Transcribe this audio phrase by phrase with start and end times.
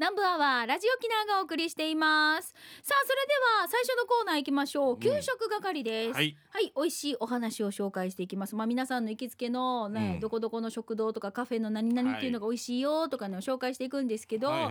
[0.00, 2.54] 南部アワーラジオキナがお送りしています。
[2.82, 4.98] さあそれでは最初のコーナー行きましょう。
[4.98, 6.34] 給食係です、はい。
[6.48, 8.56] はい、美味しいお話を紹介していきます。
[8.56, 10.20] まあ皆さんの行きつけのね、うん。
[10.20, 14.70] どこどこの食堂とかカフェの何々っていうのが美味しいよとかね、紹介していくんですけど、その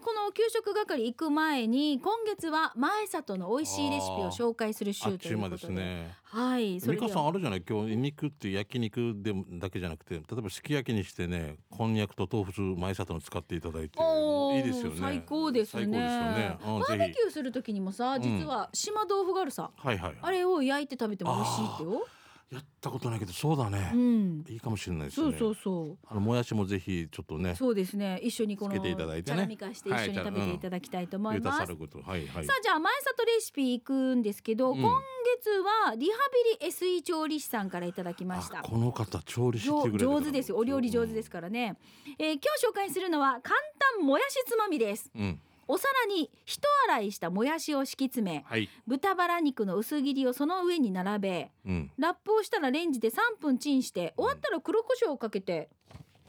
[0.00, 6.14] この給食係行く前に今月は前里の美味しいレシピを紹介するあ週ということで、すね。
[6.34, 7.06] はい、それ美で。
[7.06, 7.62] は香さんあるじゃない？
[7.62, 14.96] 今日肉って焼肉でもだけじゃなくて例えばすき焼きにしてねこんにゃくと豆腐前里の使っていただいておーいいですよね。
[15.00, 15.82] 最高ですね。
[15.84, 20.14] 最高ですバーベキューする時にもさ、実は島豆腐があるさ、はいはい。
[20.20, 22.06] あれを焼いて食べても美味しいってよ。
[22.50, 23.90] やったことないけどそうだね。
[23.92, 25.32] う、ん、いいかもしれないですね。
[25.32, 25.98] そうそうそう。
[26.06, 28.20] あのもやしもぜひちょっとねそうですね。
[28.22, 29.36] 一緒にこのつけていただいてね。
[29.36, 31.44] チャラミ化して一緒に食べていただきたいと思います。
[31.44, 31.98] ゆうたさること。
[31.98, 32.44] はいはい。
[32.44, 34.80] さあじゃあ前里レシピ行くんですけど、うん。
[34.80, 34.90] 今
[35.38, 35.50] 月
[35.88, 36.18] はリハ
[36.60, 38.60] ビリ SE 調理師さんからいただきました。
[38.60, 38.62] あ。
[38.62, 40.56] この方調理師上手ですよ。
[40.56, 41.76] お料理上手ですからね、
[42.18, 43.56] えー今日紹介するのは簡
[43.96, 45.10] 単もやしつまみです。
[45.14, 48.68] うん、うんお皿に一洗いしたもやしを敷き詰めはい。
[48.86, 51.90] 豚バラ肉の薄切りをその上に並べうん。
[51.98, 55.68] ラップをしたらレンジで3分チンして終わったら黒胡椒をかけて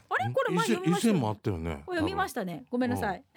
[0.09, 0.31] あれ？
[0.33, 1.83] これ前読みましたよ以前ったよね。
[1.87, 2.65] 読みましたね。
[2.69, 3.23] ごめんなさい。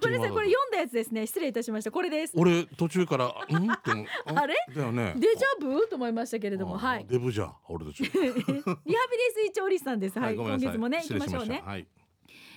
[0.00, 0.30] ごめんなさい。
[0.32, 1.26] これ読んだやつですね。
[1.26, 1.90] 失礼いたしました。
[1.90, 2.32] これです。
[2.36, 3.90] 俺途中から「うん?」って
[4.34, 4.54] あれ？
[4.74, 5.14] だよね。
[5.16, 5.86] デジャブ？
[5.88, 6.76] と思いましたけれども。
[6.76, 7.06] あはい。
[7.08, 8.02] デブじゃ俺たち。
[8.10, 10.18] リハビリ SE 調理師さんです。
[10.18, 11.60] はい、今月もね行きましょうね。
[11.64, 11.70] た。
[11.70, 11.86] はい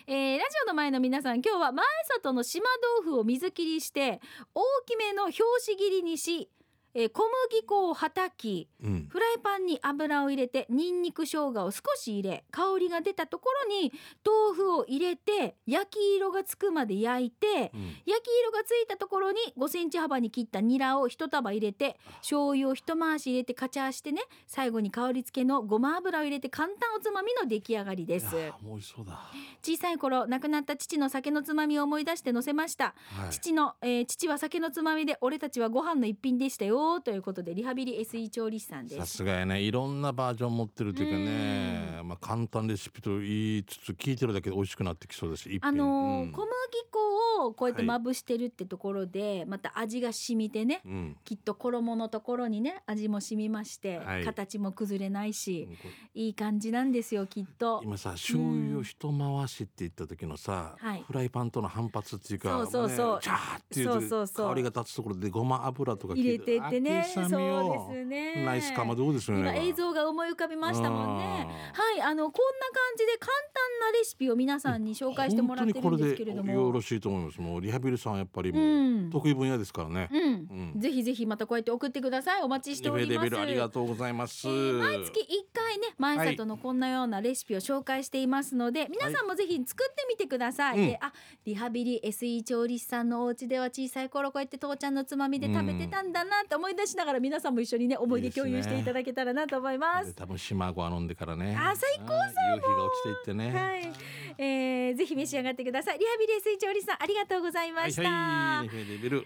[0.09, 1.83] えーラジオの前の皆さん今日は前
[2.15, 2.63] 里の島
[3.01, 4.21] 豆腐を水切りして
[4.55, 6.49] 大きめの拍子切りにし、
[6.93, 9.07] えー小麦粉をはたきうん。
[9.09, 13.91] フライパンに油を入れてニンニク生姜を少し入れ香りが出たところに
[14.25, 17.81] 豆腐を入れて焼き色がつくまで焼いてうん。
[18.05, 28.35] 焼き色がついたところに5センチ幅に切ったニラを一束入れて醤油を一回し入れてカチャーしてね最後に香り付けのごま油を入れて簡単おつまみの出来上がりです。
[28.35, 29.19] いやーもう美味しそうだ。
[29.63, 32.95] 小さい頃亡くなった父の酒のつまみを思い出して乗せました。
[33.11, 33.29] はい。
[33.31, 38.97] 父の、えー父は酒のつまみで俺たちはご飯の一品でしたよということでリハビリ SE 調理師さんです。
[38.97, 39.61] さすがやね。
[39.61, 42.01] いろんなバージョン持ってるというかね。
[42.03, 46.31] まあ簡単レシピと言いつつ聞いてるだけで美味しくなってきそうですあのーうん。
[46.31, 46.47] 小麦
[46.91, 47.87] 粉をこうやってはい。
[47.87, 51.17] まぶしてるってところで、また味が染みてねうん。
[51.23, 54.23] きっと衣のところにね味も染みまして、はい。
[54.23, 57.81] 形も崩れないし、こいい感じなんですよきっと。
[57.83, 61.03] 今さ醤油を一回しって言った時のさ、はい。
[61.05, 63.15] フライパンとの反発っていうかそうそうそう。
[63.15, 66.99] ねジャーっていう香りが立つところでごま油とか入れてってね。
[66.99, 68.45] あそうですね。
[68.45, 71.23] ナイスかまどうですよね今映像が思い浮かびましたもんね。
[71.23, 76.43] あはいあのこんな感じで簡単なレシピを皆さんに紹介してもらってるんですけれども。
[76.43, 77.41] 本当にこれでよろしいと思います。
[77.41, 80.79] もうリハビリさんやっぱりも得意分野ですからね、うん、うん。
[80.79, 82.41] ぜひぜひまたこうやって送ってください。
[82.41, 83.37] お待ちしております。
[83.37, 85.23] ありがとうございます、えー毎月1
[85.53, 90.87] 回ね前里のこんなようなレシピを紹介していますので、皆さんもぜひ作ってみてください、うん。
[90.87, 91.13] であ
[91.45, 100.07] リハビリ SE 調理師さんのお家では小さい頃こうやって父ちゃんのつまみで食べてたんだなって思い出しながら皆さんも一緒にね思い出共有していただけたらなと思います。
[100.07, 101.55] で多分島ご飲んでからね。
[101.57, 103.51] あ最高はい夕日が落ちていってね。
[103.53, 103.93] はい、
[104.37, 105.99] えー、ぜひ召し上がってください。
[105.99, 108.69] リハビリ SE 調理師さんありがとうございました、はいはい。
[108.69, 109.21] さあそれで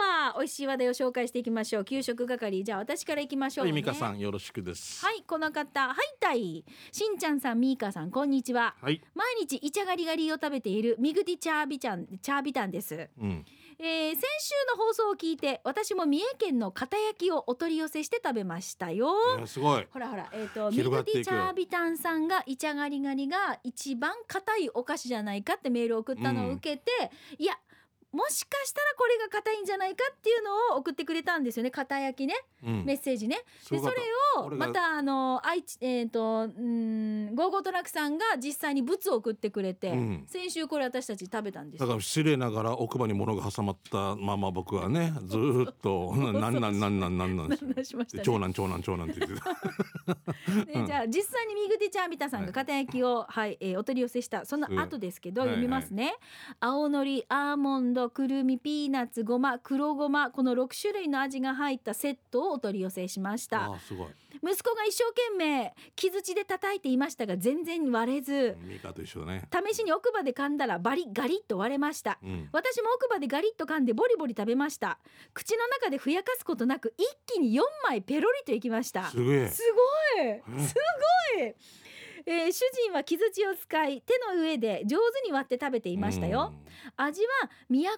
[0.00, 1.84] は美味しい話題を紹介していきましょう。
[1.84, 3.72] 給食係じゃあ私からいきましょうね。
[3.72, 5.04] はい美香さんよろしくです。
[5.04, 5.88] はいこの方。
[5.88, 8.74] はいたいしんちゃんさんみーかさんこんにちは。
[8.80, 13.44] はい、毎日イチャガリガリを食べているミグディチャービちゃんチャービタンです、うん、
[13.80, 19.14] えー先週の放送を聞いて私も三重県の片焼きをお取り寄せして食べましたよ。
[19.46, 19.86] すごい。
[19.90, 21.16] ほらほらえっ、とミグ広がっていく。
[21.16, 26.90] ディチャービタンさんがイチャガリガリが一番硬いお菓子じゃないかってメールを送ったのを受けて、
[27.38, 27.54] いや
[28.10, 31.70] もしかしたらこれが硬いんじゃないかっていうのを送ってくれたんですよね。
[31.70, 32.34] 片焼きね。
[32.64, 32.84] うん。
[32.86, 33.38] メッセージね。
[33.70, 33.96] でそれ
[34.38, 40.24] をまたあの愛知えっ、とうんゴーゴートラックさんが実際に物を送ってくれて、うん。
[40.26, 41.86] 先週これ私たち食べたんですよ。
[41.86, 48.22] だから失礼ながら奥歯に物が挟まったまま僕はね ずーっと「なんなんなんなんなんなん」話しましたね。
[48.24, 49.54] 長男長男長男って言ってた。
[50.64, 56.14] でじゃあ実際にミグディチャービタさんが片焼きを、はいえーお取り寄せしたその後ですけど、うん読みますね、
[56.60, 63.66] 青のりアーモンドくるみピーナッツごま黒ごまこの6種類の味が入ったセットをお取り寄せしました。
[63.66, 64.08] ああすごい。
[64.42, 68.56] 息子が一生懸命木槌で叩いていましたが全然割れず
[69.24, 69.48] ね。
[69.70, 72.18] 試しに奥歯で噛んだらバリガリッと割れました。
[72.22, 72.48] うん。
[72.52, 74.98] 私も奥歯でガリッと噛んでボリボリ食べました。
[75.34, 79.04] 口の中でふやかすことなく一気に4枚ペロリといきました。
[79.04, 79.48] すごい。
[79.48, 79.62] す
[81.36, 81.56] ごい、え
[82.30, 86.52] えー主人は木槌を使い手の上で上手に割って食べていましたよ。
[86.96, 87.28] 味は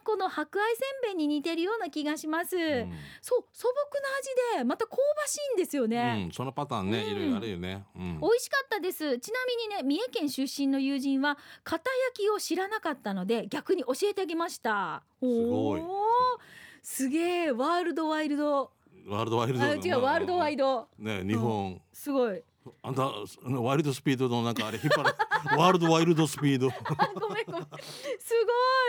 [0.05, 2.93] 都の白愛せんべいに似てるような気がします、うん。
[3.21, 4.09] そう素朴な
[4.55, 7.11] 味でまた香ばしいんですようね、ん、そのパターンね、うん。
[7.11, 7.85] いろいろあるよね。
[7.97, 8.21] うん。
[8.21, 9.19] 美味しかったです。
[9.19, 15.03] ちなみにね三重県出身の友人は片焼きを知らなかったので逆に教えてあげました。
[15.21, 15.83] すごい。
[16.83, 18.71] すげえワールドワイルド。
[19.09, 19.65] ワールドワイルド。
[19.65, 20.89] あ違うワールドワイド。
[20.99, 22.43] ドね、日本、すごい
[22.83, 23.11] あんた、
[23.47, 25.15] ワイルドスピードのなんかあれ引っ張る。
[25.59, 26.69] ワールドワイルドスピード。
[26.69, 26.73] あ
[27.19, 27.63] ごめんごめん
[28.19, 28.35] す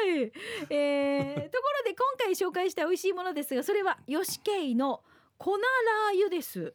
[0.04, 0.32] ごい、
[0.70, 5.04] えー、ところで今回紹介した美味しいものですがそれは吉慶の
[5.38, 6.74] 粉ラー油です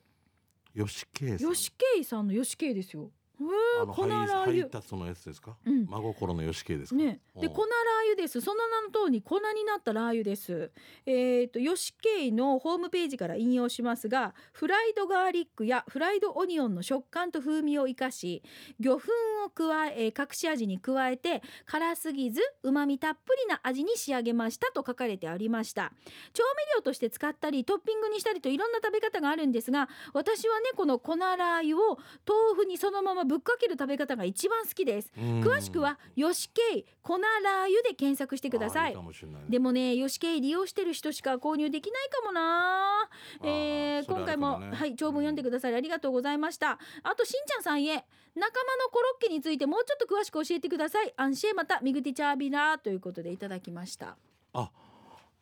[0.75, 1.53] 吉圭さん。
[1.53, 5.57] 吉慶さんの吉慶ですよへあのー粉ラー配油達のやつですか？
[5.67, 5.87] うん。
[5.87, 6.97] 真心の吉圭ですか？
[6.97, 7.53] ね、でうん。
[7.53, 8.41] 粉ラー油です。
[8.41, 10.71] その名の通り粉になったラー油です。
[11.05, 18.43] えっ、と吉慶のホームページから引用しますがフライドガーリックやフライドオニオンの食感と風味を生かし
[18.81, 19.01] 魚粉
[19.45, 25.93] を加ええー隠し味に加えて辛すぎず旨味たっぷりな味に仕上げましたと書かれてありました。
[26.33, 35.13] 調味料として使ったりトッピングにしたりといろんな食べ方があるんですが私はねこの粉ラー油を豆腐にそのままぶっかける食べ方が一番好きです。
[35.17, 35.41] うん。
[35.43, 38.97] 詳しくは吉慶粉ラー油で検索してください。
[38.97, 39.03] ね。
[39.49, 43.09] でもね吉慶利用してる人しか購入できないかもな。
[43.43, 46.79] えー今回もねはい長文読んでくださりありがとうございました。
[47.03, 51.13] あとしんちゃんさんへ仲間のコロッケについてもうちょっと詳しく教えてください。
[51.17, 54.17] アンシェまたミグティチャービラーということでいただきました。
[54.53, 54.71] あ、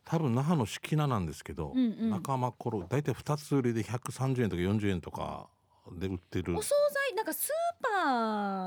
[0.05, 2.11] 多分那覇の敷名なんですけど、うんうん。
[2.11, 5.49] 仲間コロ大体二つ売りで130円とか40円とか
[5.93, 6.57] で売ってる。
[6.57, 6.75] お惣
[7.11, 7.55] 菜なんかスーパ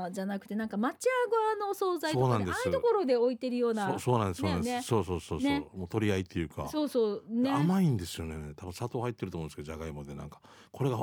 [0.08, 4.76] ーじゃなくてなんか町屋側のお惣菜とかああいうところで置いてるようなそうそうなんですそうなんです、ね。
[4.76, 5.66] ねそうそうそうそう、ね。
[5.74, 6.68] もう取り合いっていうか。
[6.68, 7.50] そうそうね。
[7.50, 8.54] 甘いんですよね。
[8.56, 10.40] 多分砂糖入ってると思うんですけどじゃがいもでなんか。
[10.72, 10.96] これが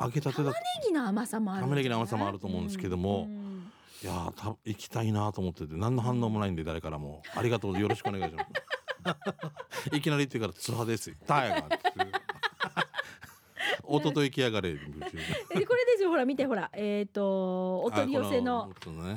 [0.00, 0.50] 揚げたてだと。
[0.50, 0.54] ネ
[0.86, 3.26] ギの甘さもある玉ねぎの甘さもあると思うんですけども。
[3.28, 3.70] うんうん
[4.02, 7.22] いやーた行きたいなと思ってて何の反応もないんで誰からも。
[7.34, 8.50] ありがとうよろしくお願いします。
[9.96, 11.78] いきなり言ってからツハですタイヤがって
[13.86, 18.70] おととい来やがれえこれですよほら見てほらえっ、とお取り寄せの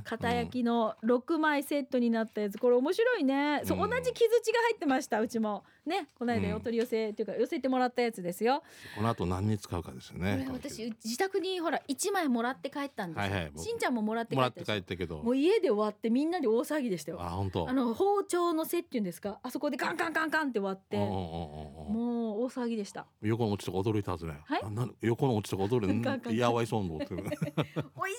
[0.03, 3.89] 片焼きの6枚セットになったやつこれ面白いね、そううん。
[3.89, 5.63] 同じ木槌が入ってましたうちも。
[5.85, 6.55] ねこの間うん。
[6.55, 8.61] お取り寄せっていうか寄せてもらったやつですよ、
[8.95, 15.23] この後何に使うかですよこねれ私自宅にほら1枚もらって帰ったんですよ、はいはい僕しんちゃんももらって帰もらって帰ったけど。
[15.23, 17.21] もう家で終わってみんなで大騒ぎでしたよ。
[17.21, 17.69] あ本当。
[17.69, 19.39] あの包丁の背っていうんですか？
[19.43, 20.97] あそこでカンカンカンカンって割って。
[20.97, 23.05] もう大騒ぎでした。
[23.21, 24.39] 横の落ちとか驚いたはずね。
[24.45, 27.07] はいあなん横の落ちとか驚いカンカンカンて、やわいそうに思っ。
[27.07, 27.23] 美味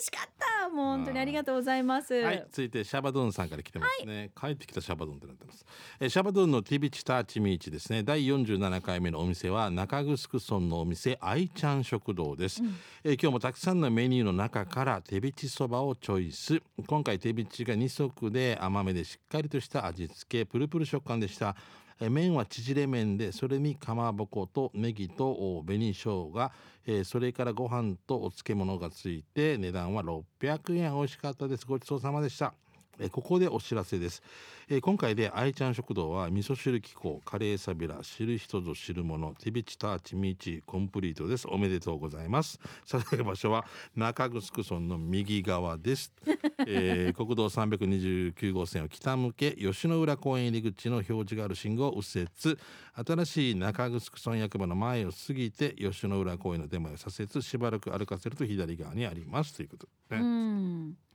[0.02, 4.30] しかったもう本当にありがとうございます、はい、続いてシャバドゥンさんから来てますね。
[4.38, 5.64] 帰ってきたシャバドゥンってなってます。
[6.00, 8.02] えーシャバドゥンのティビチターチミーチですね。
[8.02, 12.62] 第47回目のお店は中城村のお店アイちゃん食堂です、
[13.04, 16.62] えー今日もたくさんのメニューの中から手びちそばをチョイス。
[16.86, 21.56] 今回手びちが2足で甘めでしっかりとした味付け、プルプル食感でした。
[22.00, 26.50] え麺は縮れ麺でそれにかまぼことネギと紅生姜、
[26.86, 30.94] えーそれからご飯とお漬物がついて値段は600円。
[30.94, 31.66] 美味しかったです。
[31.66, 32.54] ごちそうさまでした。
[32.98, 34.22] えここでお知らせです、
[34.68, 41.46] え今回で愛ちゃん食堂は味噌汁機構カレーサビラ知る人ぞ知るものティビチターチミーチコンプリートです。
[41.48, 42.58] おめでとうございます。
[42.84, 43.64] さて場所は
[43.94, 46.12] 中城村の右側です、
[46.66, 52.58] えー国道329号線を北向け吉野浦公園入り口の表示がある信号を右折。
[53.06, 57.42] 新しい中城村役場の前を過ぎて吉野浦公園の手前を左折。
[57.42, 59.54] しばらく歩かせると左側にあります。
[59.54, 61.07] ということでうね、ん。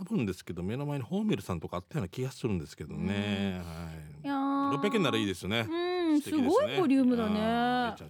[0.00, 3.62] 多分ですけど目の前にホーメルさんとかあったような気がするんですけどね、
[4.24, 4.80] いやはい、ー。
[4.80, 7.40] 600円ならいいですよね、うんすごいボリュームだね。
[7.40, 8.02] はい。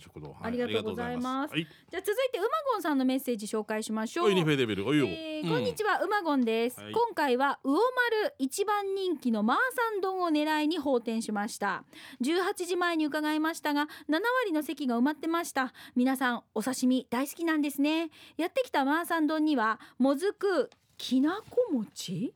[0.42, 1.52] ありがとうございます。
[1.52, 4.30] はい、じゃあ続いてうまごんさんのメッセージ紹介しましょう。
[4.30, 6.92] えーうんこんにちは、うまごんです、はい。
[6.92, 11.84] 今回は魚丸一番人気のマーサン丼を狙いに放店しました。
[12.22, 15.72] 18時前に伺いましたが7割の席が埋まってました。
[15.96, 18.10] 皆さんお刺身大好きなんですね。
[18.36, 20.70] やってきたマーサン丼にはもずく
[21.00, 22.34] きなこ餅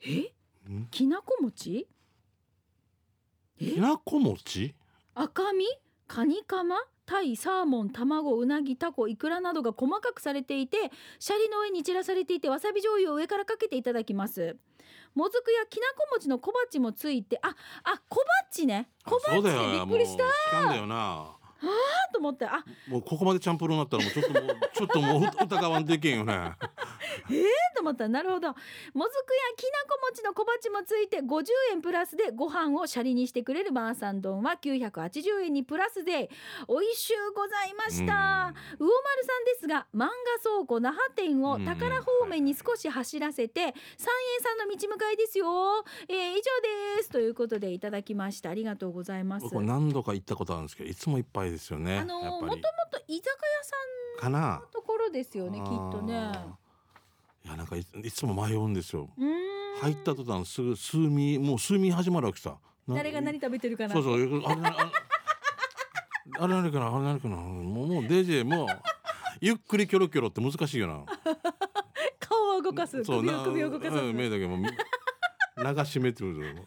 [0.00, 0.32] え？
[0.72, 0.86] ん？
[0.90, 1.86] きなこ餅
[3.60, 3.72] え？
[3.74, 4.74] きなこ餅
[5.14, 5.66] 赤身？
[6.08, 6.76] カニカマ？
[7.04, 14.56] タイサーモン卵うなぎタコイクラなどが細かくされていてシャリの上に散らされていてわさび醤油を上からかけていただきます。
[15.14, 17.54] もずくやきなこ餅の小鉢もついてあ
[17.84, 18.88] あ小鉢ね。
[19.04, 20.24] 小あそうだよ鉢びっくりした
[21.66, 21.76] もう知らんだよなは
[22.12, 26.52] と思ってあもうここまでチャンプルーになったらもうちょっともうちょっともう疑わんといけんよね。
[27.74, 28.48] と思ったらなるほど。
[28.48, 28.60] もず
[28.94, 29.06] くや
[29.56, 36.30] きなこ餅の小鉢もついて50円プラスでご飯をシャリにしてくれるマーサン丼は980円にプラスで
[36.68, 38.54] 美味しゅうございました。
[38.78, 40.08] 魚丸さんですが漫画
[40.42, 43.72] 倉庫那覇店を宝方面に少し走らせて三栄
[44.42, 46.40] さんの道向かいですよ、えー、以上
[46.96, 47.10] です。
[47.10, 48.50] ということでいただきました。
[48.50, 49.44] ありがとうございます。
[49.44, 52.58] 僕何度か行ったことあるんですけどいつもいっぱいですよねあのもともと
[53.08, 53.76] 居酒屋さ
[54.20, 56.32] かなところですよねきっとね
[57.44, 59.08] いやなんかいいつも迷うんですよ
[59.80, 64.62] 入った途端すぐ数味もう数味始まるわけさな誰が何食べてるかなそうそうあれ
[66.38, 68.66] あれ何かなあれ何かなもうもう DJ もう
[69.40, 71.04] ゆっくりキョロキョロって難しいよな
[72.18, 74.60] 顔を動かす首を首を動かすうん目だけもう
[75.76, 76.64] 流し目ってる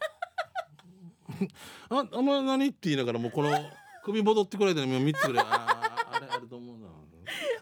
[1.89, 3.49] ああんま何って言いながらもうこの
[4.09, 6.87] 首戻ってくらいでもう三つぐらいあーあれあれと思うな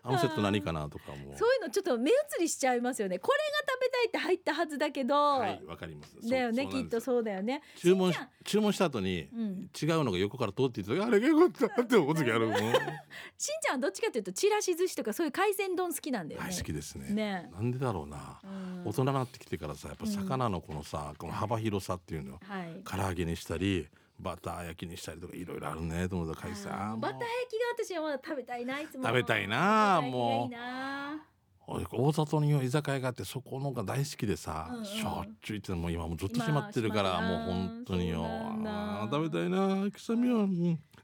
[0.04, 1.36] あのセット何かなとかも。
[1.36, 3.20] そういうのちょっと目移りしちゃいますよね。
[3.20, 6.30] これが食べたいって入ったはずだけど、はいわかります。
[6.30, 7.62] だよねきっとそうだよね。
[7.75, 8.13] 注文
[8.46, 17.10] 注文した後にうん、違うのが横から通っていった時あれよかったって思う時あるもう しんちゃんはどっちかというとちらし寿司とかそういう海鮮丼好きなんだよね、はい好きですね。
[17.10, 17.50] ね。
[17.54, 18.39] なんでだろうな。
[18.44, 18.84] うん。
[18.86, 22.82] 大人になってきてからさやっぱ魚のこのさこの幅広さっていうのをはい。
[22.86, 23.88] 唐揚げにしたり
[24.20, 26.96] バター焼きにしたりとかいろいろあるねと思った海鮮あーもう。
[26.96, 29.04] あーバター焼きが私はまだ食べたいないつも。
[29.04, 30.56] 食べたいなもう。
[31.70, 34.86] 大里には居酒屋があってそこのが大好きでさ、うんうん。
[34.86, 38.26] しょっちゅう行ってもう今もうずっと閉まってるから今もう本当によ。
[39.12, 40.48] 食べたいなくさみは、う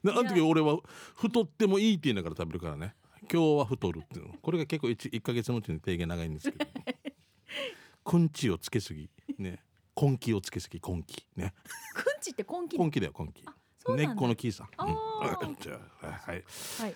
[0.06, 0.78] あの時俺は
[1.16, 2.96] 太ってもいいって言いながら食べるからね。
[3.32, 4.34] 今日は太るっていうの。
[4.42, 6.66] これが結構 1, 1ヶ月のうちに提言長いんですけど。
[8.04, 9.10] くんちをつけすぎ。
[9.38, 9.64] ね
[10.00, 11.26] 根気をつけすぎ根気。
[11.36, 11.54] ね。
[11.94, 13.46] くんちって根気根気だよ根気。
[13.96, 14.88] 根っこの木さん、あー。
[14.88, 14.96] うん。
[14.96, 16.44] はい、はい。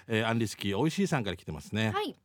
[0.08, 2.16] えーアンリスキーおいしいさんから来てますね、はい。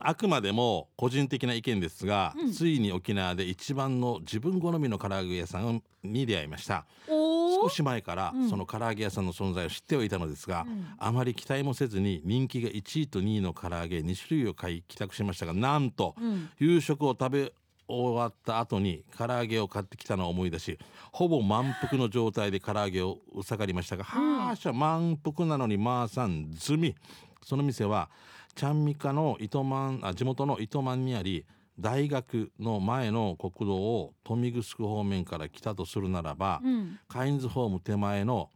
[0.00, 2.52] あくまでも個人的な意見ですが、うん。
[2.52, 6.84] ついに沖縄で一番の自分好みの唐揚げ屋さんに出会いました。
[7.06, 8.50] 少し前からうん。
[8.50, 10.86] その唐揚げ屋さんの存在を知ってはいたのですが、うん。
[10.98, 16.50] あまり期待もせずに人気が1位と2位の唐揚げ2種類を買い帰宅しましたがなんとうん。
[16.58, 17.52] 夕食を食べ
[17.88, 20.78] 終わった後に唐揚げを買ってきたのを思い出し
[21.12, 26.94] ほぼ満腹の状態で唐揚げをうさがりましたが、はあしゃ満腹なのにまあさん済み
[27.42, 28.10] その店は
[28.54, 31.46] ちゃんみかの糸満あ地元の糸満にあり
[31.78, 36.98] 大学の前の国道を豊見城方面から来たとするならば、うん。
[37.06, 38.50] カインズホーム手前の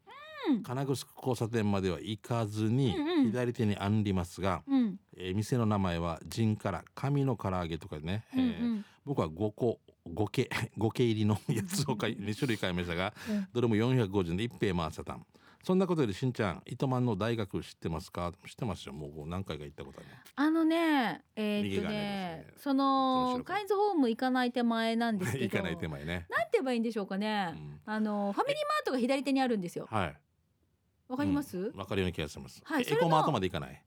[0.51, 0.63] うん。
[0.65, 4.99] 金城交差点までは行かずにうんうん左手にありますが、うん。
[5.17, 13.49] えー店の名前は陣から紙の唐揚げとかね、うんうえーん僕は5個5け 5け入りのやつを買い2種類買いましたがうん。
[13.53, 15.27] どれも450円で一平回せたん。
[15.63, 18.33] そんなことよりしんちゃん糸満の大学知ってますか？
[18.49, 18.93] 知ってますよ。
[18.93, 20.09] もう何回か行ったことある。
[20.35, 22.47] あのねえーっとねね。
[22.57, 27.81] そのカインズホーム行かない手前なんですけど行かない手前ね、なんて言えばいいんでしょうかね、うん。
[27.87, 29.87] あのファミリーマートが左手にあるんですよ。
[29.89, 30.17] はい。
[31.07, 31.77] わかります、うん。
[31.79, 33.85] わかるような気がします、えはいエコマートまで行かない。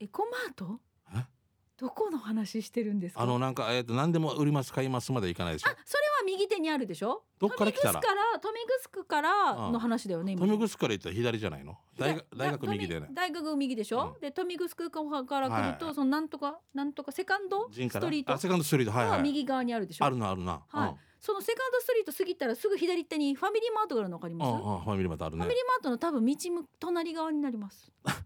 [0.00, 0.80] エコマート？
[0.80, 0.87] え
[1.78, 3.22] どこの話してるんですか？
[3.22, 5.70] あのなんかえっ、と何でも売ります買いますまで行かないでしょ？
[5.70, 7.22] あそれは右手にあるでしょ？
[7.38, 8.00] どっから来たら？
[8.00, 8.58] 豊見
[8.90, 11.76] 城からの話だよね今富城から行ったら左じゃないの？
[11.96, 13.08] 大学大学右だよね。
[13.12, 14.20] 大学右でしょ、うん。
[14.20, 14.68] で豊見城
[15.24, 18.92] から来ると、はいそのなんとかなんとかセカンドストリートあセカンドストリート。
[18.92, 19.18] はいはい。
[19.18, 20.96] が右側にあるでしょ、あるなあるな、はい。
[21.20, 25.42] そのセカンドストリート過ぎたらすぐ左手にファミリーマートがあるの分かりうん、ます、うんうんファミリーマートあるね。
[25.42, 27.92] ファミリーマートの多分道む隣側になります。
[28.04, 28.16] あ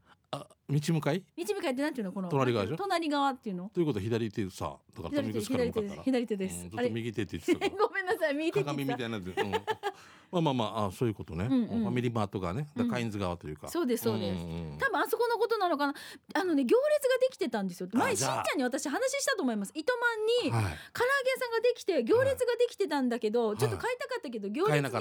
[0.72, 1.22] 道向かい？
[1.36, 2.12] 道向かいってなんていうの？
[2.12, 2.76] この隣側でしょ？
[2.76, 3.70] 隣側っていうの？
[3.74, 6.88] ということは左手さだから左手左手です左手です、うん、ずっあれ？
[6.88, 9.24] と右手って言ってた ごめんなさい右手って鏡みたいなうん、
[10.32, 11.68] まあまあまああそういうことね、うんうん。
[11.82, 12.68] ファミリーマートがね。
[12.90, 14.78] カインズ側というか、そうですそうです、んんん。
[14.78, 15.94] 多分あそこのことなのかな。
[16.34, 17.88] あのね行列ができてたんですよ。
[17.92, 19.72] 前しんちゃんに私話したと思います。
[19.74, 19.92] 糸
[20.42, 20.78] 満に唐揚げはい
[21.32, 23.56] 屋さんができて行列ができてたんだけど、い。
[23.58, 24.98] ちょっと買いたかったけど行列に買えなか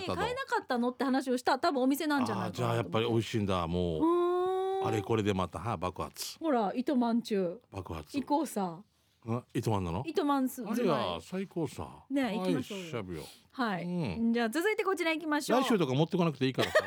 [0.61, 4.30] ったのって話をした多分お店なんじゃないかなあじゃあやっぱり美味しいんだもう、うーん
[4.83, 6.37] あれこれでまたは爆発。
[6.39, 7.59] ほら糸満中。
[7.71, 8.17] 爆発。
[8.19, 8.79] 行こうさ
[9.27, 10.03] あ糸満なの？
[10.05, 11.87] 糸満すあれや最高さ。
[12.09, 12.83] ね行きましょうよ。
[12.83, 14.33] はいしゃぶよはい、うん。
[14.33, 15.61] じゃあ続いてこちら行きましょう。
[15.61, 16.71] 来週とか持ってこなくていいから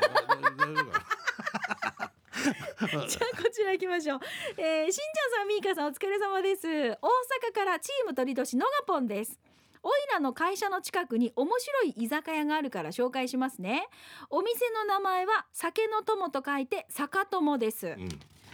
[2.85, 4.19] じゃあこちら行きましょう。
[4.57, 6.67] えー、しんちゃんさん、みーかさん、お疲れ様です。
[6.67, 6.97] 大阪
[7.53, 9.39] からチーム鳥年のがぽんです。
[9.85, 13.87] おいらの会社の近くに面白い居酒屋があるから紹介しますね。
[14.31, 17.89] お店の名前は酒の友と書いて酒友です。
[17.89, 18.09] うん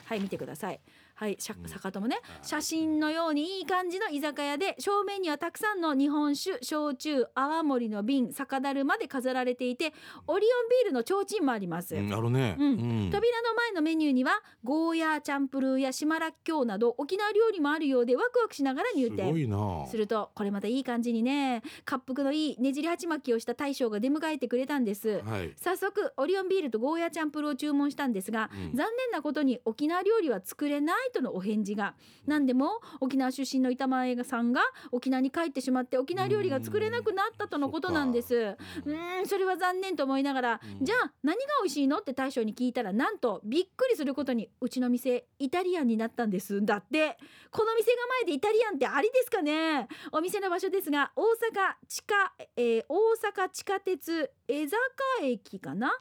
[0.05, 0.81] はい、見てください。
[1.21, 9.93] はい、坂友ね写真のようにいい感じの居酒屋で正面にはたくさんの日本酒焼酎泡盛の瓶酒樽まで飾られていて
[10.25, 12.55] オリオンビールの提灯もあります、うん、あるね。
[12.57, 12.65] うん。
[12.65, 12.69] う
[13.05, 13.09] ん。
[13.11, 14.31] 扉の前のメニューには
[14.63, 19.85] ゴーヤーチャンプルーや島らっきょうなど沖縄料理もあるようでワクワクしながら入すご店いな。
[19.85, 25.21] するとこれまたいい感じにね滑腹のいいねじり鉢巻きをした大将が出迎えてくれたんです。
[25.23, 25.53] はい。
[25.55, 28.75] 早速オリオンビールとゴーヤーチャンプルーを注文したんですが、うん。
[28.75, 31.95] 残念なことに沖縄料理は作れないとのお返事が。
[32.25, 38.35] 何でも沖縄出身の板前さんが沖縄に帰ってしまって沖縄料理が作れなくなったとのことなんです。
[38.35, 40.85] うーんそれは残念と思いながら、うん。
[40.85, 46.63] じゃあ何が美味しいのって大将に聞いたらなんとびっくりすることにうちの店イタリアンになったんです。
[46.65, 47.17] だって
[47.51, 49.87] この店構えでイタリアンってありですかね。
[50.11, 51.25] お店の場所ですが大阪
[51.87, 54.77] 地下、えー大阪地下鉄江坂
[55.23, 55.93] 駅かな？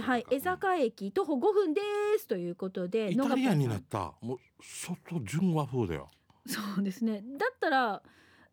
[0.00, 1.80] はい、江坂駅徒歩5分で
[2.18, 4.14] すということでイタリアンにな野った。
[4.22, 6.08] もう外純和風だよ。
[6.46, 8.02] そうですねだったら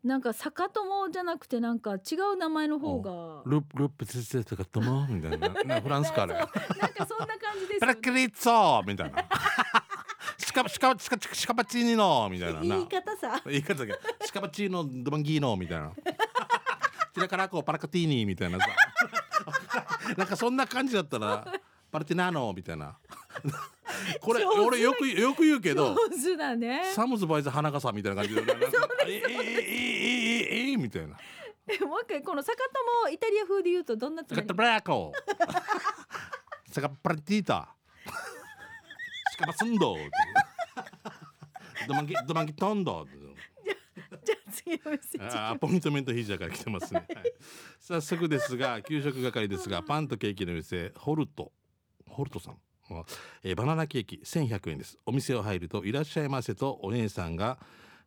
[0.02, 5.48] なんか坂友じゃなくてなんか違う名前の方がルルップツツとかともみたいな。
[5.64, 6.40] ねフランスカレー。
[6.40, 9.24] そうなんかそんな感じですプラクリッツォみたいな。
[10.36, 12.88] シカシカシカシカパチーニのみたいなな言い。
[12.88, 15.90] 方さ言い方がシカパチーノドバンギーノみたいな。
[17.14, 18.66] ティラカラコパラカティーニみたいなさ。
[20.16, 21.44] なんかそんな感じだったら
[21.90, 22.96] パルティナーノみたいな
[24.20, 28.42] これ俺よくよく言うけど上手だねサムズバイズ花笠みたいな感じで
[29.06, 31.08] 「えええええええみたいな。
[31.86, 32.58] もう一回この坂
[33.02, 34.46] 友イタリア風で言うとどんなつもり？
[34.46, 35.12] ブラコ。
[36.70, 37.74] サカプラティータ。
[39.32, 39.96] シカバスンド。
[41.88, 43.06] ドマンギドマンギトンド。
[45.20, 47.32] あ アポイントメントヒージャーから来てますね、はい。
[47.80, 51.52] 早速ですが 給食係ですがパンとケーキの店ホルト。
[52.06, 52.58] ホルトさん。
[52.94, 53.06] は
[53.42, 54.98] えーバナナケーキ1100円です。
[55.06, 57.58] お店を入るといらっしゃいませとお姉さんが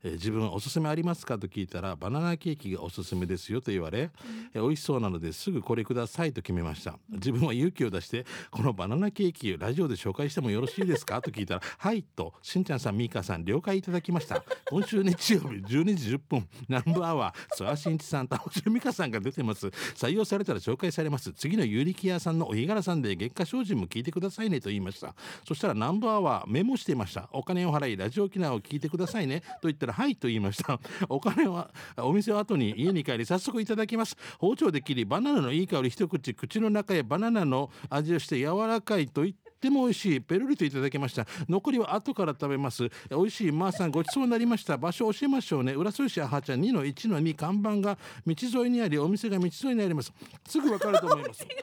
[0.04, 1.38] えー自分おすすめありますか？
[1.38, 4.10] と聞いたらバナナケーキがおすすめですよと言われ、
[4.54, 6.98] えー美味しそうなのですぐこれくださいと決めました。
[7.10, 11.22] 自分は勇気を出してこのバナナケーキラジオで紹介してもよろしいですか？
[11.22, 14.44] と聞いたら はいとしんちゃんさんみーかさん了解いただきました。
[14.70, 19.68] 今週日曜日12時10分南部アワー諏訪真一さん玉城美香さんが出てます。
[19.96, 21.32] 採用されたら紹介されます。
[21.34, 25.16] 次の有力屋さんのお日柄さんで月下精進も聞いてくださいねと言いました。
[25.48, 27.30] そしたら南部アワーメモしていました。
[27.32, 30.80] お金を払いラジオ沖縄を聞いてくださいねと言ったらはいと言いました。
[31.10, 34.16] お金はお店を後に家に帰り早速いただきます。
[34.40, 41.26] 包丁で切りバナナのいい香り一口口の中へバナナの味をして柔らかいと言ってとっても美味しいペロリといただきました。
[41.50, 42.88] 残りは後から食べます。
[43.10, 44.78] 美味しいまーさんごちそうになりました。
[44.78, 45.74] 場所教えましょうね。
[45.74, 50.14] 浦添市あはちゃん2の1の2看板が道沿いにありお店が道沿いにあります。
[50.48, 51.44] すぐわかると思います。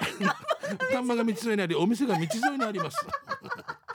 [0.92, 3.06] 看板が道沿いにありお店が道沿いにあります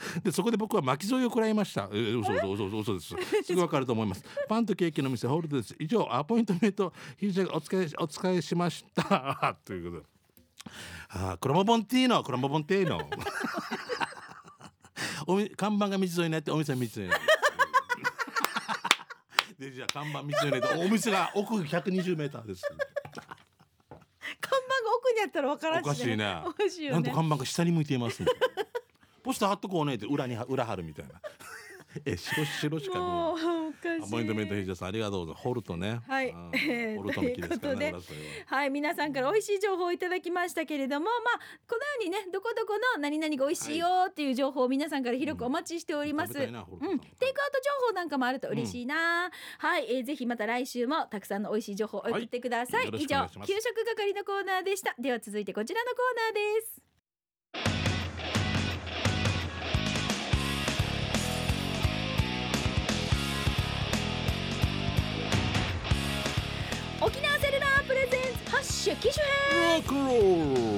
[0.22, 1.88] でそこで僕は巻き添えを食らいました。
[1.92, 3.44] えー、嘘嘘嘘嘘嘘です。
[3.44, 4.24] すぐわかると思います。
[4.48, 5.74] パンとケーキの店ホールドです。
[5.78, 10.08] 以上アポイントメントヒージャーがお疲れお疲れしました ということで。
[11.08, 13.08] あークロモボンティーノクロモボンティーノ。
[15.26, 17.26] おみ看板が道沿いになってお店は道沿いになって。
[19.58, 22.62] でじゃあ看板道沿いになってお店が奥120メーターです。
[24.40, 28.55] 看板が奥にあったらわからんおかしいねおかしいなんとよね看板が下に向いていますみたいな。
[29.26, 31.14] ポスター貼っとこうねって裏に裏貼るみたいな。
[32.04, 33.18] え白白しか見えない。
[33.18, 34.02] もうおかしい。
[34.04, 35.42] アポイントメントヒージャーさんありがとうございます。
[35.44, 36.00] ホルトね。
[36.06, 36.32] はい。
[36.96, 37.92] ホルトの木ですからね。
[38.46, 38.56] は。
[38.56, 54.94] はい皆さんから美味しい情報をいただきましたけれどもまあこのようにねどこどこの何々が美味しいよっていう情報を皆さんから広くお待ちしております、うん、テイクアウト情報なんかもあると嬉しいな、はい、えー、ぜひまた来週もたくさんの美味しい情報を送ってください、以上給食係のコーナーでした。
[54.98, 56.95] では続いてこちらのコーナー
[68.86, 68.96] シュ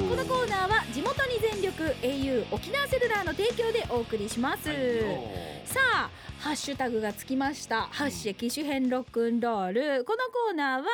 [0.09, 10.05] このコーナーは地元に全力 au 沖縄セルラーの提供でお送りします、はいさあハッシュタグがつきました、ハッシュ機種編ロックンロール。
[10.05, 10.85] このコーナーは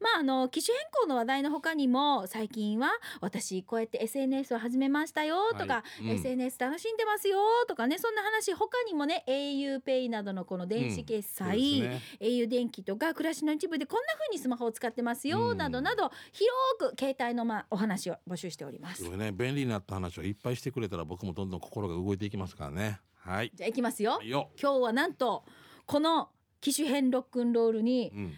[0.00, 2.88] まああの機種変更の話題の他にも最近は
[3.20, 12.00] 私こうやって SNS を始めましたよとか、はいうん SNS 楽しんでますよとかねそんな話他にもね auPay などのこの電子決済、そうですね。
[12.20, 15.58] au 電気とか暮らしの一部でこんな風にスマホを使ってますよ、うん。
[15.58, 19.02] などなど広く携帯のまあお話を募集しております。
[19.02, 19.30] すね。
[19.30, 23.00] 便利になった話をいっぱいしてくれたら僕もどんどん心が動いていきますからね。
[23.24, 23.52] はい。
[23.54, 24.12] じゃあいきますよ。
[24.12, 24.50] はいよ。
[24.60, 25.44] 今日はなんと
[25.86, 26.28] この
[26.60, 28.34] 機種編ロックンロールにうん。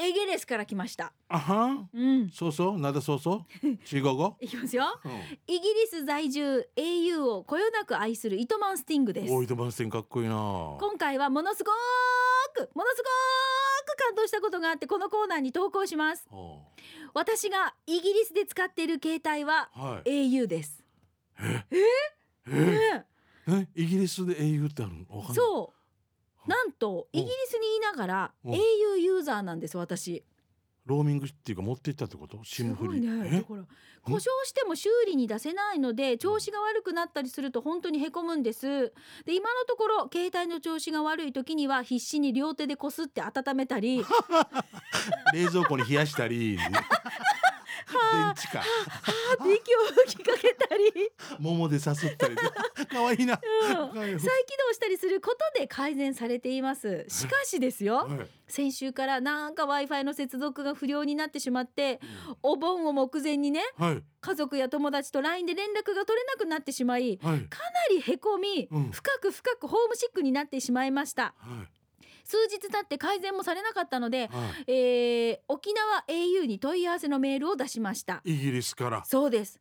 [0.00, 1.12] エゲレスから来ました。
[1.28, 2.30] あはうん。
[2.30, 2.78] そうそう？
[2.78, 3.76] なんだそうそう？
[3.84, 4.84] 中国語、いきますよ。
[5.04, 5.12] うん。
[5.52, 9.32] イギリス在住 au をこよなく愛する糸満スティングです。
[9.32, 10.36] おいとマンステンかっこいいな。
[10.78, 11.74] 今回はものすごー
[12.66, 16.28] くものすごーく感動したことがあってこのコーナーに投稿します。
[16.30, 16.58] は
[17.12, 20.30] 私がイギリスで使っている携帯はあはい。
[20.30, 20.84] au です。
[21.40, 21.64] え？
[22.46, 23.04] ねえ？
[23.74, 25.34] イギリスで英雄ってあるの？
[25.34, 25.72] そ
[26.46, 26.50] う。
[26.50, 28.58] なんとイギリスにいながらうん au
[28.98, 30.24] ユーザーなんです私。
[30.86, 32.40] ローミングっていうか持っていったってこと？
[32.44, 33.08] シすムフリごいね。
[33.08, 33.64] ーだから
[34.02, 38.94] 故障しても修理に出せないので調子が悪くなったりすると本当にへこむんです。
[39.26, 44.00] で今のところ携帯の調子が悪い時には必死に両手でこすって温めたり。
[45.34, 46.58] え 冷蔵庫に冷やしたり
[47.92, 48.60] 電池か。
[48.60, 52.36] あーって息を吹きかけたり、桃でさすったり
[52.90, 57.04] 可愛いな、再起動したりすることで改善されています。
[57.08, 58.06] しかしですよ。
[58.08, 58.28] はい。
[58.48, 62.00] 先週からなんか w i f i の接続が不良になってしまって
[62.42, 64.02] お盆を目前にねはい。
[64.20, 67.40] 家族や友達と LINE で連絡が取れなくなってしまいはい。
[67.42, 68.90] かなりへこみ、うん。
[68.90, 71.34] 深く深くホームシックになってしまいました。
[71.38, 71.77] はい
[72.28, 74.70] 数日経って改善もされなかったので、はい。
[74.70, 78.20] えー沖縄 au に問い合わせのメールを出しました。
[78.24, 79.02] イギリスから。
[79.04, 79.58] そうです。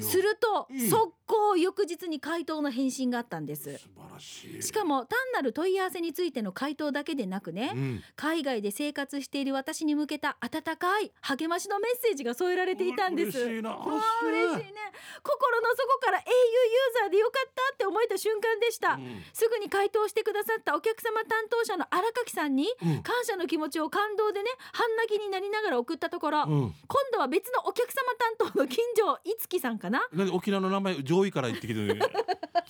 [0.00, 3.76] すると速攻翌日に回答の返信があったんです。
[3.76, 4.62] 素晴らしい。
[4.62, 8.02] しかも単なる問い合わせについての回答だけでなくね、うん。
[8.16, 13.38] 海外で生活している私に向けた温かい励ましのメッセージが添えられていたんです。
[13.38, 13.76] 嬉しいな。
[13.76, 14.74] 嬉しいね。
[15.22, 18.94] 心の底から au ユーザーでよかったって思えた瞬間でした。
[18.94, 19.22] うん。
[19.34, 23.02] すぐに回答してくださったお客様担当者の荒垣さんにうん。
[23.02, 26.46] 感謝の気持ちを感動でね半泣きになりながら送ったところ、うん。
[26.48, 26.74] 今
[27.12, 28.02] 度は別のお客様
[28.38, 30.02] 担当の近所いつきさんかな？
[30.32, 32.00] 沖縄の名前上位から言ってきてる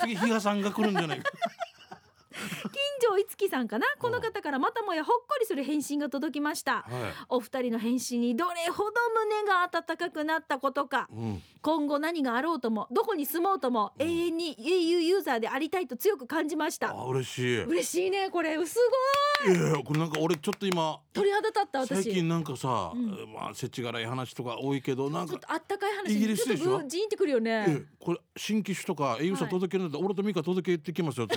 [0.01, 1.31] 次比嘉さんが来るんじゃないか
[2.33, 3.87] 近所いつきさんかな？
[3.99, 6.83] この方からまたもやほっこりする返信が届きました。
[6.83, 6.85] は
[7.29, 11.09] お二人の返信にどれほど胸が温かくなったことか。
[11.13, 14.07] い、うん、今後何があろうともどこに住もうとも、うん。
[14.07, 16.91] 永遠に au ユーザーでありたいと強く感じました。
[16.91, 17.65] あ嬉しい。
[17.65, 18.55] 嬉しいねこれ。
[18.67, 18.79] す
[19.45, 19.57] ごい。
[19.57, 22.05] いやこれなんか俺ちょっと今鳥肌立った私。
[22.05, 23.33] 最近なんかさ、うん。
[23.33, 26.83] まあ世知辛い話とか多いけどなんかあったかい話イギリスでしょ？
[26.85, 27.67] ジーンってくるよね。
[27.69, 31.37] えこれ新機種とか栄養素届けるんだったら、俺とミカ届けてきますよって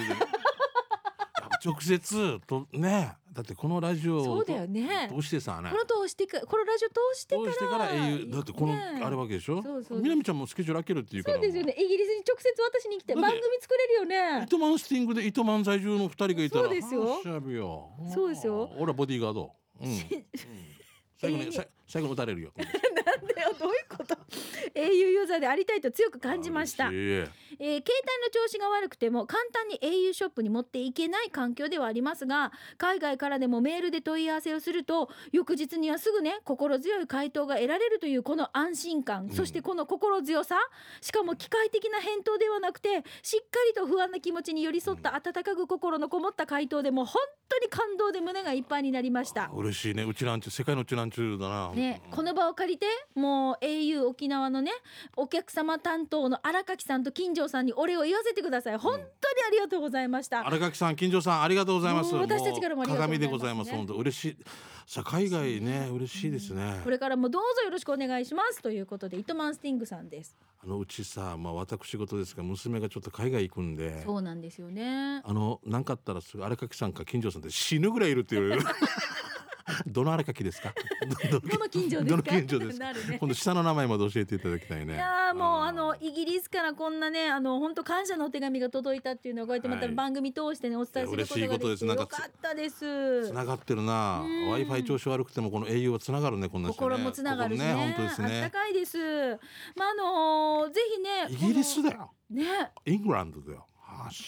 [1.65, 3.13] 直接とね。
[3.33, 5.11] だってこのラジオをそうだよね。
[5.13, 9.61] 通してさねこの通してかこのラジオ通してから通してから栄養だってこの、ねあれわけでしょ？
[9.61, 11.37] そうそうみなみちゃんもスケジュール開けるっていうから。
[11.37, 11.75] そうですよね。
[11.77, 14.43] イギリスに直接私に来て番組作れるよね。
[14.45, 17.21] 糸満スティングで糸満在住の二人がいたらそうですよ。
[18.13, 18.69] そうですよ。
[18.77, 19.51] 俺はボディーガード、
[19.81, 19.91] うん。
[19.91, 19.99] うん。
[21.19, 21.51] 最後に、
[21.87, 22.51] 最後に打たれるよ。
[22.57, 24.15] なんだよどういうこと？
[24.75, 26.85] Au ユーザーでありたいと強く感じました。
[26.85, 27.83] えー携帯の
[28.33, 39.29] 調子が悪くても簡単に au ショップに持っていけない環境ではありますが海外からでもメールで問い合わせをすると翌日にはすぐね心強い回答が得られるというこの安心感、ん。
[39.29, 40.57] そしてこの心強さ
[41.01, 49.49] しかも機械的な返答ではなくてしっかりと不安な気持ちに寄り添った温かく心のこもった回答でもう本当に感動で胸がいっぱいになりました。
[49.53, 50.03] 嬉しいね。
[50.03, 51.71] うちなんちゅう世界のうちなんちゅうだな。
[51.71, 54.71] ね、この場を借りてもう au 沖縄のね
[55.15, 58.77] お客様担当の荒垣さんと金城さんにお礼を言わせてください。
[58.77, 59.05] 本当に
[59.47, 62.13] ありがとうございました、荒垣さん金城さんありがとうございます。
[62.15, 63.17] 私たちからもありがとうございますね。
[63.17, 63.71] 鏡でございます。
[63.71, 64.37] 本当嬉しい。
[64.87, 66.81] さあ海外ね嬉しいですね。
[66.83, 68.61] これからもどうぞよろしくお願いします。
[68.61, 70.35] ということで糸満スティングさんです。
[70.63, 74.03] あのうちさまあ私事ですが娘がちょっと海外行くんで。
[74.03, 75.21] そうなんですよね。
[75.23, 78.59] あの何かあったらすぐ荒垣さんか金城さんで死ぬぐらいいるっていう
[79.87, 80.73] どの荒垣ですか？
[81.31, 82.09] ど どの近所ですか？
[82.09, 82.93] どの近所ですか？
[83.19, 84.93] 今度下の名前まで教えていただきたいね。
[84.93, 89.95] いやーもうあのイギリスからこんなねあの本当感謝のお手紙が届いたっていうのをこうやってまたはい。
[89.95, 91.85] 番組通してねお伝えすることができていや嬉しいことです。
[91.85, 93.27] なんかよかったです。
[93.27, 94.21] つながってるな。
[94.21, 94.49] うん。
[94.49, 96.77] w i f i 調子悪くてもこの au はつながるねこんな人ね。
[96.77, 97.73] 心もつながるしね。
[97.73, 98.49] 本当ですね。
[98.53, 98.97] かいです。
[99.75, 102.11] まああのーぜひねイギリスだよ。
[102.29, 102.45] ね。
[102.85, 103.67] イングランドだよ。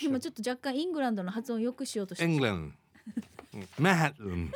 [0.01, 2.23] 今ちょっと若干イングランドの発音を良くしようとして
[3.79, 4.51] マンハッタン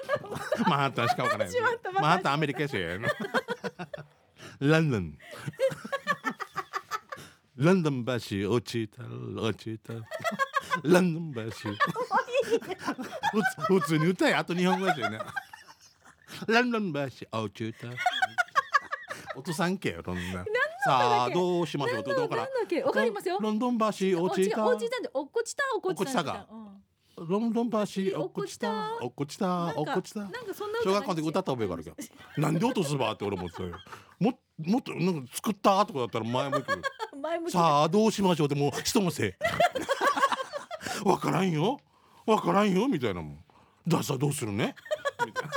[0.68, 1.54] マンハッタンしかわからない
[1.94, 3.00] マンハッタンアメリカですよ
[4.60, 5.18] ランドン
[7.58, 9.04] ランドン橋落ちた
[9.40, 9.94] 落ちた
[10.84, 11.52] ランドン橋
[13.68, 15.20] 普通に歌えあと日本語ですよね。
[16.48, 17.00] ランドン橋
[17.32, 17.88] 落ちた
[19.36, 20.44] お父さんけよそんな
[20.86, 22.04] さあどうしましょう？
[22.04, 22.42] どうかな？
[22.42, 23.38] わかりますよ。
[23.40, 26.68] ロンドン橋落ちたお落ちたんで落っこちた落っこちた落っこちたかうん
[27.18, 28.96] ロンドン橋落っこちた。
[28.96, 29.68] 落っこちた。
[29.76, 30.22] 落っこちた。
[30.22, 31.96] なんかそんな小学校で歌った覚えがあるけど。
[32.38, 33.76] なんで落とすばって俺思ってたよ。
[34.20, 36.70] ももっとなんか作ったとかだったら前向き。
[36.70, 36.76] に
[37.22, 39.34] 前向きさあどうしましょうってもう人のせい。
[41.08, 41.80] わからんよ。
[42.26, 42.88] わからんよ。
[42.88, 43.44] みたいなもん。
[43.88, 44.76] ださあどうするね。
[45.26, 45.52] みたいな。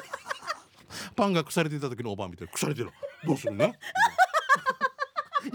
[1.14, 2.90] パンが腐れていた時のおばん見て腐れてる。
[3.24, 3.78] どうするね。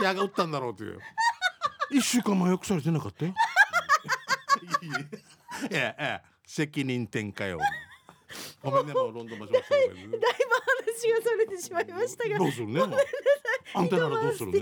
[0.01, 0.99] 矢が打ったんだろうっていう。
[1.91, 3.33] 一週間前は腐れてなかったよ。
[4.81, 4.89] いい
[5.71, 7.59] えええ責任転嫁よ
[8.61, 12.37] ごめんねもうロンドン場所 だいぶ話がそれてしまいましたが。
[12.37, 12.99] どうするねもう
[13.73, 14.59] あんたならどうするね。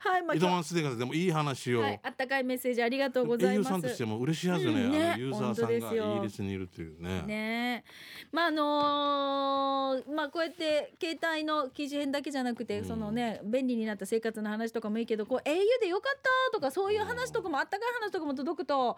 [0.00, 3.68] はいまあイドマンスティングさんでもいい話を、はい、あったかいメッセージありがとうございます。
[3.68, 7.22] 英雄さんとしても嬉しいはずよね,、うんねあのユーザーさんがイギリスにいるっていうね。
[7.22, 7.84] ね。
[8.32, 12.88] まああのーまあこうやって携帯の記事編だけじゃなくて、うん。
[12.88, 18.96] そのね便利になった生活の話とかもいいけどこう au でよかったとかそういう話とかもあったかい話とかも届くと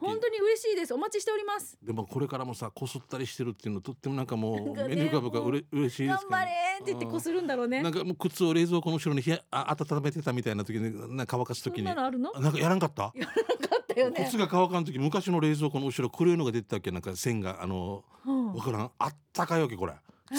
[0.00, 0.94] 本当に嬉しいです。
[0.94, 1.78] お待ちしております。
[1.82, 7.82] でもこれからもさこすったりしてるっていうのとってもなんかもう目に浮かぶからうれ嬉しいです頑張れーって言ってこするんだろうね。
[7.82, 11.84] なんかもう靴を冷蔵庫の後ろに冷やあ温めてたみたいな時になんか乾かす時に。
[11.84, 12.32] なのあるの？
[12.34, 13.12] あなんかやらんかった？
[13.16, 13.32] なか
[13.82, 14.24] ったよね。
[14.28, 16.90] 靴が乾かん時昔の冷蔵庫の後ろ黒いのが出てたっけ？
[16.90, 18.54] なんか線があのうん。
[18.54, 18.90] わからん？
[18.98, 19.94] あったかいわけこれ。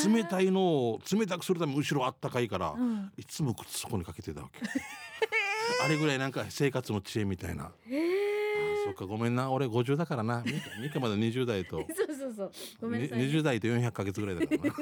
[0.05, 3.11] 冷たいのを冷たくするために後ろあったかいから、うん。
[3.17, 4.59] いつも靴そこにかけてたわけ。
[5.83, 7.71] あれぐらいなんか生活の知恵みたいな。
[7.87, 8.28] へえ
[8.89, 9.51] そっかごめんな。
[9.51, 10.43] 俺50だからな。
[10.81, 11.85] ミカまだ20代と。
[11.95, 12.51] そうそうそう。
[12.81, 14.75] ごめんなさい、ね、20代と400ヶ月ぐらいだからな。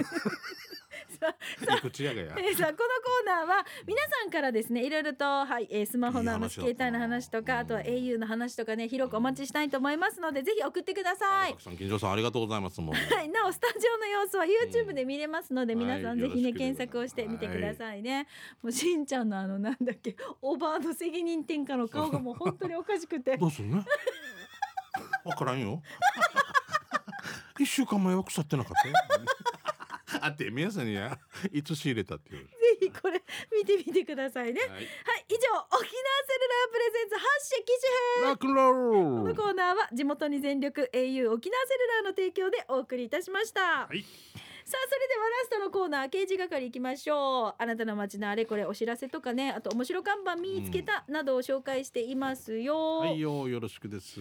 [1.18, 11.56] さあこのコーナーは皆さんからですねいろいろと、はいえースマホの話携帯の話とかあとは au の話とかね広くお待ちしたいと思いますのでぜひ送ってください。
[11.60, 12.96] さん金城さんありがとうございますもう。
[12.96, 18.28] はい、なおスタジオの様子は YouTube で見れますので、うん皆さんはいぜひね検索をしてみてくださいね、
[18.62, 23.38] もうしんちゃんのあのなんだっけおばあの責任転嫁の顔がもう本当におかしくて。
[23.38, 23.84] どうするね
[25.24, 25.82] わからんよ。
[27.60, 28.96] 一週間前は腐ってなかったよ。
[30.22, 31.18] あって皆さんには
[31.52, 34.62] いつ仕入れたっていうぜひこれ見てみてくださいね。
[34.62, 34.88] はい、はい
[35.30, 35.94] 以上沖縄セル
[36.48, 39.34] ラープレゼンツ発射機種編ラックンロこール。
[39.34, 44.06] のコーナーは地元に全力 au 沖縄セルラーの提供でお送りいたしました、はい
[44.70, 47.56] さあそれではラストのコーナー刑事係行きましょう。
[47.58, 54.20] あなたの街のあれこれお知らせとかねあと面白看板見つけたなどを紹介していますよ、はいよよろしくです。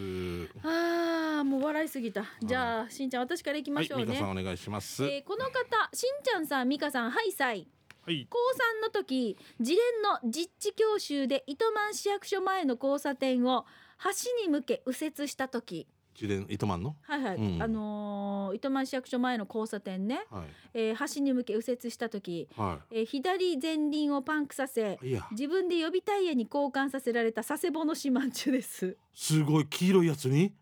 [0.63, 2.27] あーもう笑いすぎた。
[2.41, 5.05] じゃあしんちゃん私から行きまはいしょうね、美香さんお願いします。
[5.05, 5.53] えーこの方
[5.93, 7.67] しんちゃんさんみかさんはいさい
[8.05, 8.29] はい。
[8.31, 8.39] 高
[8.83, 13.67] 3の時自連の実地教習で糸満市役所前の交差点を
[14.05, 15.89] 橋に向け右折した時
[16.21, 16.97] 自伝糸満の？
[17.03, 17.63] はいはい、うん。
[17.63, 20.45] あのー糸満市役所前の交差点ね、はい。
[20.75, 25.27] えー橋に向け右折した時、はえー左前輪をパンクさせいいや。
[25.33, 28.97] 自分で予備タイヤに交換させられた佐世保の四万中です。
[29.13, 30.55] すごい黄色いやつに？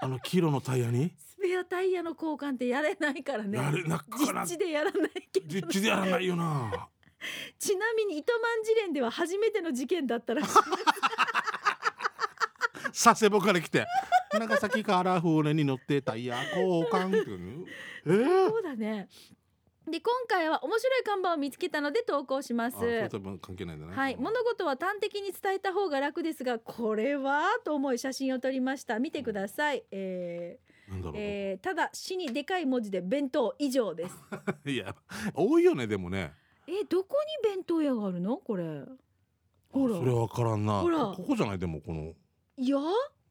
[0.00, 1.12] あの黄色のタイヤに？
[1.18, 3.58] スペアタイヤの交換ってやれないからね。
[3.58, 6.88] やれな実地でやらないけど実地でやらないよな。
[7.58, 10.48] ちなみに糸満事連では初めての事件だったらしい
[12.96, 13.86] 佐世保から来て。
[14.38, 17.66] 長崎から船に乗ってタイヤ交換っていう
[18.06, 19.08] えーそうだね。
[19.88, 22.76] で今回は面白い看板を見つけたので投稿します。
[23.40, 23.94] 関係ないんだね。
[23.94, 28.98] はい、物事は端的に伝えた方が楽ですがこれはと思い写真を撮りました。
[28.98, 34.16] 見てください、えーえーただ死にでかい文字で弁当以上です。
[34.66, 34.94] いや
[35.34, 36.32] 多いよねでもね。
[36.66, 38.38] えーどこに弁当屋があるの？
[38.38, 38.64] これ。
[39.70, 39.96] ほら。
[39.96, 40.80] それわからんな。
[40.80, 40.98] ほら。
[40.98, 41.58] ここじゃない？
[41.60, 42.12] でもこの
[42.58, 42.78] いや？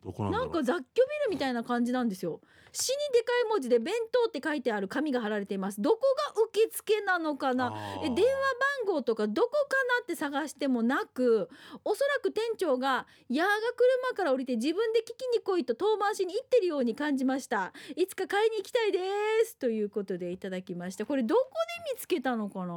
[0.04, 0.48] どこなんだろう。
[0.48, 0.84] なんか雑居ビ
[1.26, 2.42] ルみたいな感じなんですよ。
[2.78, 5.82] 死にでかい文字で弁当って書いてある紙が貼られています。
[5.82, 6.00] どこ
[6.36, 7.68] が受付なのかな？
[7.68, 8.06] あー。
[8.06, 8.32] え電話
[8.86, 9.58] 番号とかどこか
[9.98, 11.50] なって探してもなく
[11.86, 13.54] おそらく店長が「やーが
[14.10, 17.72] 車から降りて自分で聞きに来い」と遠回しに言ってるように感じました。
[17.96, 19.00] いつか買いに行きたいで
[19.46, 21.06] すということでいただきました。
[21.06, 21.42] これどこ
[21.88, 22.74] で見つけたのかな？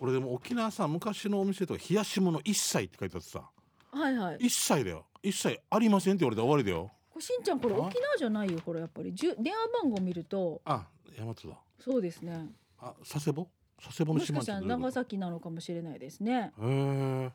[0.00, 3.44] これでも沖縄さ昔のお店とか冷やし物一切って書いてあってさ。
[3.92, 4.38] はいはい。
[4.40, 6.90] 一切だよ一切ありませんって言われて終わりだよ。
[7.10, 7.78] これしんちゃんこれあ？
[7.78, 8.80] 沖縄じゃないよこれ。
[8.80, 10.60] やっぱりじゅ電話番号見ると。
[10.64, 10.86] あ
[11.18, 11.40] 大和だ。
[11.78, 12.50] そうですね。
[12.78, 13.48] あ佐世保？
[13.82, 16.52] 佐世保の島もしかしたら長崎なのかもしれないですね。
[16.60, 17.32] へえ。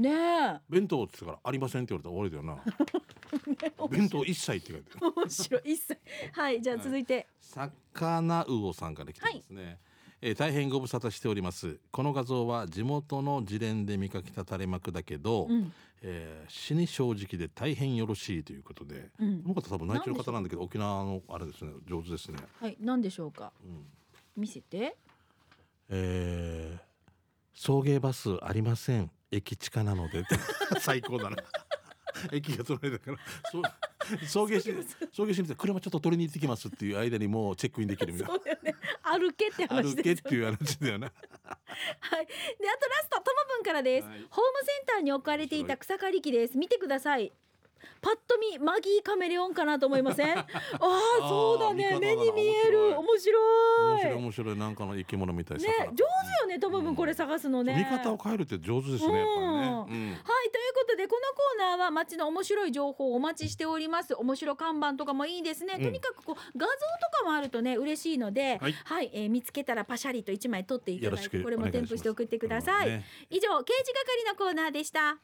[0.00, 0.60] ねえ。
[0.68, 3.86] 弁当って言ってからありませんって言われたら終わりだよな。
[3.88, 5.12] 弁当一切って書いてある。
[5.16, 5.62] 面白い。
[5.72, 5.98] 一切。
[6.32, 9.78] はいじゃあ続いて、魚魚さんから来てますね、
[10.20, 15.72] えー大変ご無沙汰しておりますこの画像は地元の自連で見かけた垂れ幕だけど、うん
[16.06, 19.42] えー死に正直で大変よろしいということでうん。
[19.42, 23.52] この方多分内地の方なんだけど沖縄のあれですね上手ですね、はい何でしょうか？
[23.64, 23.86] うん。
[24.36, 24.96] 見せて。
[25.88, 26.84] えー
[27.56, 29.10] 送迎バスありません。
[29.30, 30.24] 駅地下なので。
[30.80, 31.36] 最高だな
[32.32, 33.18] 駅が隣だから。
[33.50, 33.62] そう
[34.26, 34.70] 送迎し
[35.12, 38.34] 送迎しに来て車ちょっと取りに行ってきますっていう間にもうチェックインできるみたいな。
[38.34, 41.12] そうだよね歩けって話歩ですけっていう話だよね
[42.00, 42.26] はい。
[42.26, 42.32] で
[42.68, 44.18] あとラストともぶんからです、はい。
[44.18, 46.58] ホームセンターに置かれていた草刈り機です。
[46.58, 47.32] 見てください
[48.00, 50.36] パッと見マギーカメレオンかなと思いません？
[50.38, 50.44] あ
[50.80, 51.98] あそうだね。
[52.00, 52.86] 目に見える。
[52.98, 54.00] 面面白い。
[54.00, 54.56] 白い面白い。
[54.56, 55.58] なんかの生き物みたい。
[55.58, 56.02] ね魚上手
[56.42, 59.86] よねともぶんこれ探すのね見方を変えるって上手ですねやっぱりね、うんはい。
[59.86, 60.70] とい。
[60.70, 62.72] うことでこのコーナーは街の面白い。
[62.72, 65.38] 情報をお待ちしております面白看板とかもい。
[65.38, 65.42] い。
[65.42, 68.18] ですね、うんとにかくこう画像とかもあるとね嬉しい。
[68.18, 69.06] のでははい。
[69.06, 71.00] い、えー見つけたらパシャリと一枚撮ってい。
[71.00, 71.22] ただい。
[71.22, 75.18] てくこれも添付して送ってください、ね以上刑事係のコーナーでした